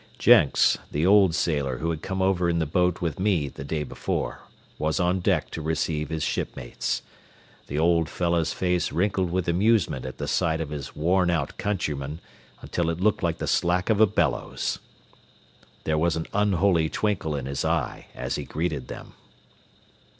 Jenks, 0.17 0.79
the 0.91 1.05
old 1.05 1.35
sailor 1.35 1.77
who 1.77 1.91
had 1.91 2.01
come 2.01 2.23
over 2.23 2.49
in 2.49 2.57
the 2.57 2.65
boat 2.65 3.01
with 3.01 3.19
me 3.19 3.49
the 3.49 3.63
day 3.63 3.83
before, 3.83 4.39
was 4.79 4.99
on 4.99 5.19
deck 5.19 5.51
to 5.51 5.61
receive 5.61 6.09
his 6.09 6.23
shipmates. 6.23 7.03
The 7.67 7.77
old 7.77 8.09
fellow's 8.09 8.51
face 8.51 8.91
wrinkled 8.91 9.29
with 9.29 9.47
amusement 9.47 10.07
at 10.07 10.17
the 10.17 10.27
sight 10.27 10.59
of 10.59 10.71
his 10.71 10.95
worn 10.95 11.29
out 11.29 11.55
countrymen 11.59 12.19
until 12.63 12.89
it 12.89 12.99
looked 12.99 13.21
like 13.21 13.37
the 13.37 13.45
slack 13.45 13.91
of 13.91 14.01
a 14.01 14.07
bellows. 14.07 14.79
There 15.83 15.99
was 15.99 16.15
an 16.15 16.25
unholy 16.33 16.89
twinkle 16.89 17.35
in 17.35 17.45
his 17.45 17.63
eye 17.63 18.07
as 18.15 18.37
he 18.37 18.43
greeted 18.43 18.87
them. 18.87 19.13